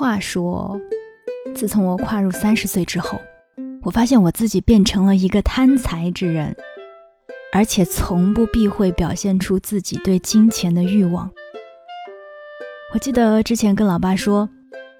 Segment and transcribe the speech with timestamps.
[0.00, 0.80] 话说，
[1.54, 3.20] 自从我跨入三十岁之后，
[3.82, 6.56] 我发现我自己变成了一个贪财之人，
[7.52, 11.30] 而且从不避讳表现出自己对金钱的欲望。
[12.94, 14.48] 我记得之前跟老爸说，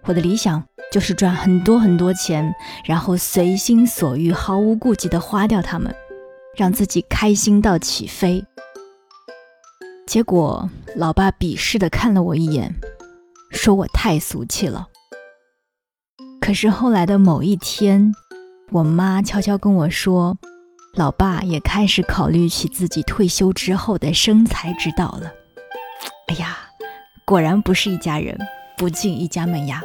[0.04, 2.54] 我的理想就是赚很多很多钱，
[2.84, 5.94] 然后随心所欲、毫无顾忌地花掉它们，
[6.54, 8.44] 让自己开心到起飞。
[10.06, 12.74] 结果，老爸鄙视地看了我一眼。
[13.50, 14.88] 说我太俗气了。
[16.40, 18.12] 可是后来的某一天，
[18.70, 20.36] 我妈悄悄跟我说，
[20.94, 25.32] 老爸也开始考虑起自己退休之后的生财之道了。
[26.28, 26.58] 哎呀，
[27.24, 28.38] 果然不是一家人，
[28.76, 29.82] 不进一家门呀。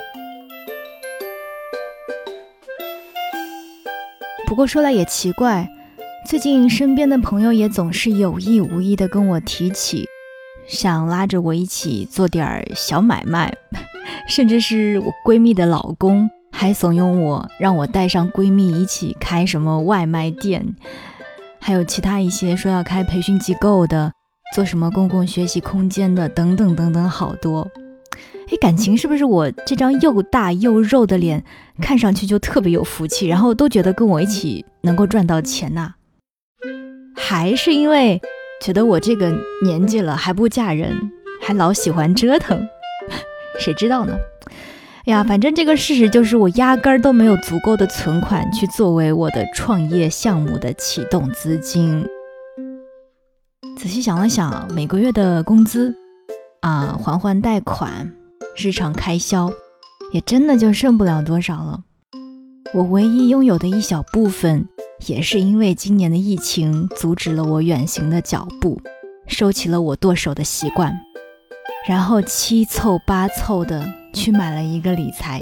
[4.47, 5.67] 不过说来也奇怪，
[6.27, 10.07] 最近身边的朋友也总是有意无意的跟我提起。
[10.67, 13.53] 想拉着我一起做点儿小买卖，
[14.27, 20.75] 甚至是我闺蜜的老公还怂恿我，让我带上闺蜜一起开什么外卖店，
[21.59, 24.11] 还有其他一些说要开培训机构的，
[24.55, 27.67] 做什么公共学习空间的，等等等等，好多。
[28.47, 31.43] 哎，感情是不是我这张又大又肉的脸
[31.81, 35.93] 看上去就特别有福气，然后都觉得跟我一起能够赚到钱呐？
[37.15, 38.21] 还是因为？
[38.61, 39.31] 觉得我这个
[39.63, 41.11] 年纪了还不嫁人，
[41.41, 42.67] 还老喜欢折腾，
[43.59, 44.15] 谁知道呢？
[45.05, 52.03] 呀，反正这个事实就是，我压根儿都没有足够的存款去作为我的创业项目的启动资金。
[53.77, 55.93] 仔细想了想，每个月的工资
[56.61, 58.11] 啊，还还贷款，
[58.57, 59.51] 日常开销，
[60.11, 61.81] 也真的就剩不了多少了。
[62.73, 64.67] 我唯一拥有的一小部分。
[65.07, 68.81] 也是因为今年的疫情阻止了我远行的脚步，
[69.27, 70.93] 收起了我剁手的习惯，
[71.87, 75.41] 然后七凑八凑的去买了一个理财，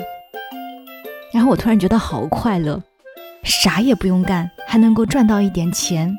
[1.34, 2.82] 然后我突然觉得好快乐，
[3.44, 6.14] 啥也不用干还能够赚到一点钱。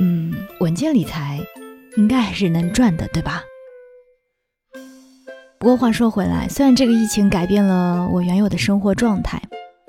[0.00, 1.38] 嗯，稳健理财
[1.96, 3.42] 应该还是能赚的，对吧？
[5.58, 9.42] 不过话说回来，虽然这个疫情改变了我原有的生活状态。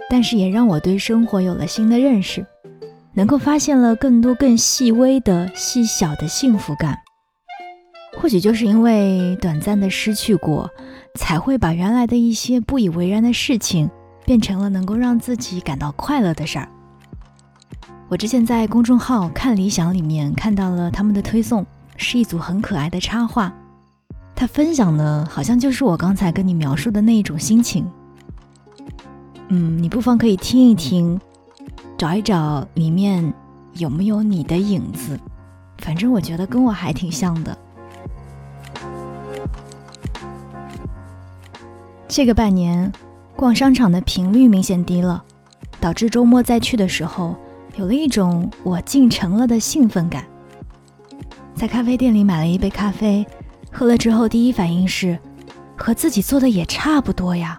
[0.09, 2.45] 但是也让我对生活有了新的认识，
[3.13, 6.97] 能够发现了更多更细微的细小的幸福感。
[8.17, 10.69] 或许就是因为短暂的失去过，
[11.15, 13.89] 才会把原来的一些不以为然的事情，
[14.25, 16.67] 变成了能够让自己感到快乐的事儿。
[18.09, 21.65] 我之前在公众号看理想里面看到了他们的推送，
[21.95, 23.53] 是一组很可爱的插画，
[24.35, 27.89] 他分享的好像就是我刚才跟你描述的那一种心情。
[29.49, 31.19] 嗯，你不妨可以听一听，
[31.97, 33.33] 找一找里面
[33.73, 35.19] 有没有你的影子。
[35.79, 37.57] 反正我觉得跟我还挺像的。
[42.07, 42.91] 这个半年，
[43.35, 45.23] 逛商场的频率明显低了，
[45.79, 47.35] 导致周末再去的时候，
[47.75, 50.23] 有了一种我进城了的兴奋感。
[51.55, 53.25] 在咖啡店里买了一杯咖啡，
[53.71, 55.17] 喝了之后第一反应是，
[55.75, 57.57] 和自己做的也差不多呀。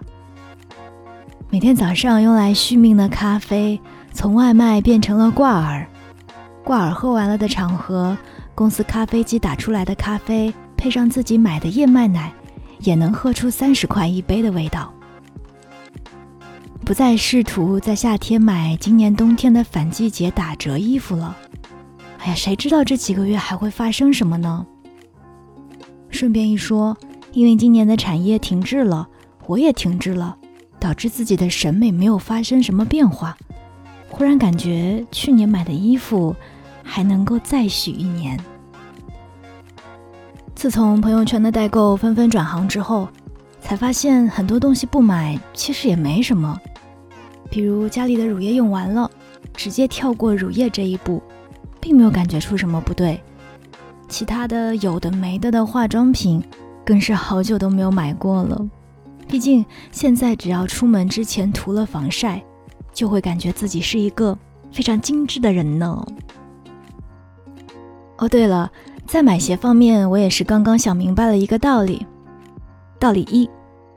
[1.53, 3.77] 每天早上用来续命的咖啡，
[4.13, 5.85] 从外卖变成了挂耳。
[6.63, 8.17] 挂耳喝完了的场合，
[8.55, 12.31] 公司咖啡机打出来的咖啡，配上自己买的燕麦奶，
[12.79, 14.93] 也能喝出三十块一杯的味道。
[16.85, 21.35] 不再试图在夏天买今年冬天的反季节打折衣服了。
[22.19, 24.65] 哎呀，谁知道这几个月还会发生什么呢？
[26.11, 26.95] 顺便一说，
[27.33, 29.05] 因为今年的产业停滞了，
[29.47, 30.37] 我也停滞了。
[30.81, 33.37] 导致自己的审美没有发生什么变化，
[34.09, 36.35] 忽然感觉去年买的衣服
[36.81, 38.37] 还能够再续一年。
[40.55, 43.07] 自从朋友圈的代购纷纷转行之后，
[43.61, 46.59] 才发现很多东西不买其实也没什么。
[47.51, 49.09] 比如家里的乳液用完了，
[49.53, 51.21] 直接跳过乳液这一步，
[51.79, 53.21] 并没有感觉出什么不对。
[54.09, 56.43] 其他的有的没的的化妆品，
[56.83, 58.67] 更是好久都没有买过了。
[59.31, 62.43] 毕竟现在只要出门之前涂了防晒，
[62.91, 64.37] 就会感觉自己是一个
[64.73, 66.05] 非常精致的人呢。
[68.17, 68.69] 哦，对了，
[69.07, 72.05] 在买鞋方面，我也是刚刚想明白了一个道理。
[72.99, 73.49] 道理一，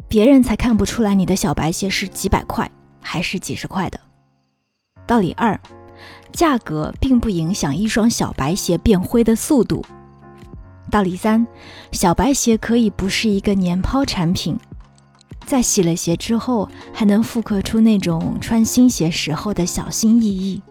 [0.06, 2.70] 别人才看不出来你的小白鞋是几百块
[3.00, 3.98] 还是几十块的。
[5.04, 5.58] 道理二，
[6.30, 9.84] 价格并不影响一双小白鞋变灰的速度。
[10.92, 11.44] 道理三，
[11.90, 14.56] 小白鞋可以不是一个年抛产品。
[15.46, 20.62] 在洗了鞋之后，还能复刻出那种穿新鞋时候的小心翼翼。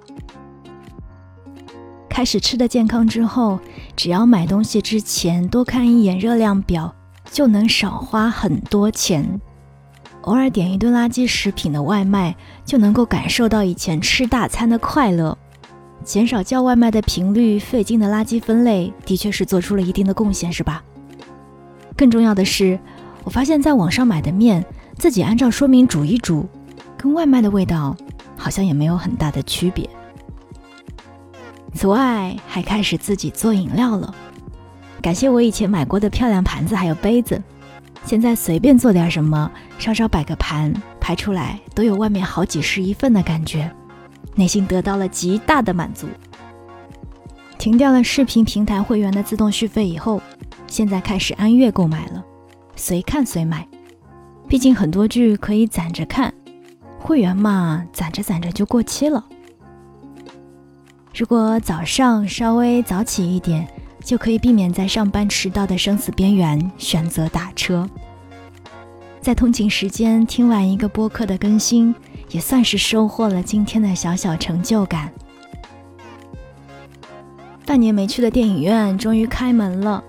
[2.10, 3.60] 开始吃的健康之后，
[3.96, 6.94] 只要买东西之前多看一眼热量表，
[7.32, 9.42] 就能少花很多钱。
[10.22, 15.38] 偶尔点一顿垃圾食品的外卖，就能够感受到以前吃大餐的快乐。
[16.04, 20.84] 减少叫外卖的频率，费劲的垃圾分类，的确是做出了一定的贡献，是吧？
[21.98, 22.80] 更重要的是，
[23.24, 24.64] 我发现在网上买的面，
[24.98, 26.48] 自己按照说明煮一煮，
[26.98, 27.96] 跟外卖的味道
[28.38, 29.90] 好像也没有很大的区别。
[31.74, 34.14] 此外，还开始自己做饮料了。
[35.02, 37.42] 感谢我以前买过的漂亮盘子还有杯子，
[38.06, 43.70] 现在随便做点什么，稍稍摆个盘，拍出来都有外面好几十一份的感觉，
[44.36, 46.08] 内心得到了极大的满足。
[47.58, 50.22] 停掉了视频平台会员的自动续费以后，
[50.68, 52.24] 现在开始按月购买了，
[52.76, 53.68] 随看随买。
[54.48, 56.34] 毕竟很多剧可以攒着看，
[57.00, 59.26] 会员嘛，攒着攒着就过期了。
[61.16, 63.68] 如果早上稍微早起一点，
[64.04, 67.90] 就可以避免在上班迟到的生死边缘选择打车。
[69.22, 71.96] 在通勤时间听完一个播客的更新，
[72.30, 75.10] 也算是收获了今天的小小成就感。
[77.66, 80.04] 半年没去的电影院终于开门了，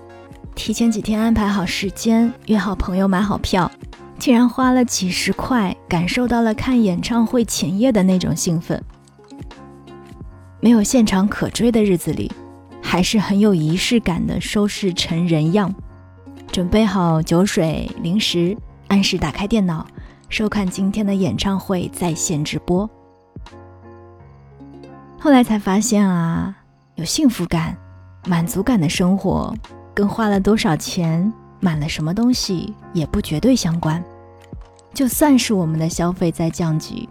[0.55, 3.69] 提前几天安排好时间，约好朋友买好票，
[4.17, 8.81] 竟然花了几十块，感受到了看演唱会前夜的那种兴奋。
[10.61, 12.31] 没有现场可追的日子里，
[12.81, 15.71] 还是很有仪式感的收拾成人样，
[16.51, 19.85] 准备好酒水零食，按时打开电脑，
[20.29, 22.89] 收看今天的演唱会在线直播。
[25.19, 26.55] 后来才发现啊，
[26.95, 27.77] 有幸福感、
[28.25, 29.53] 满足感的生活，
[29.95, 31.31] 跟花了多少钱、
[31.61, 34.03] 买了什么东西也不绝对相关。
[34.93, 37.07] 就算是我们的消费在降级，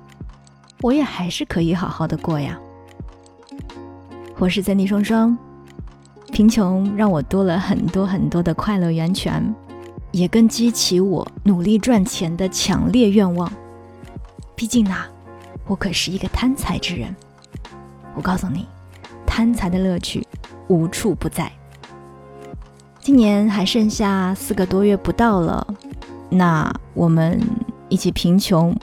[0.82, 2.58] 我也还是可以好好的过呀。
[4.38, 5.36] 我是三 D 双双，
[6.30, 9.54] 贫穷让我多了很多很多的快乐源泉，
[10.12, 13.50] 也更激起我努力赚钱的强烈愿望。
[14.54, 15.06] 毕竟呐，
[15.66, 17.16] 我可是一个贪财之人。
[18.14, 18.66] 我告诉你，
[19.26, 20.26] 贪财的乐趣
[20.68, 21.50] 无处不在。
[23.04, 25.74] 今年还剩下四个多月不到了，
[26.30, 27.38] 那我们
[27.90, 28.74] 一起贫穷，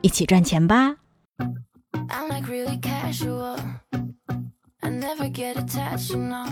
[0.00, 0.96] 一起赚钱吧。
[4.80, 6.46] never get attached, no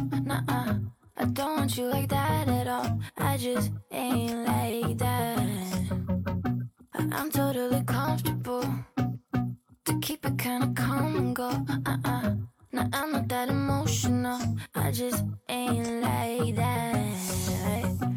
[1.16, 2.98] I don't want you like that at all.
[3.16, 5.38] I just ain't like that.
[6.92, 8.64] I'm totally comfortable
[9.86, 11.48] to keep it kinda calm and go.
[11.86, 12.36] Uh uh.
[12.74, 14.40] Nah, I'm not that emotional.
[14.74, 18.13] I just ain't like that.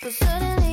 [0.00, 0.67] But suddenly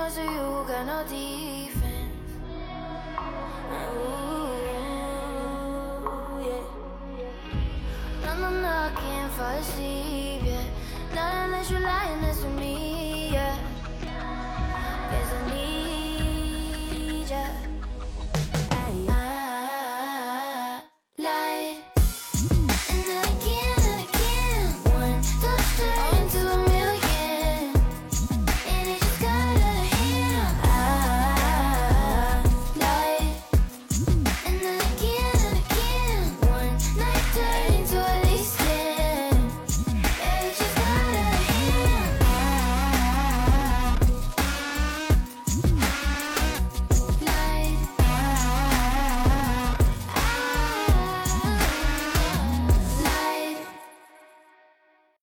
[0.00, 2.30] comes to you, got no defense.
[3.92, 4.48] Ooh,
[6.42, 6.64] yeah.
[8.24, 10.64] No, no, no, I can't fall asleep, yeah.
[11.14, 13.58] Not unless you're lying next to me, yeah.
[15.10, 17.69] Guess I need ya.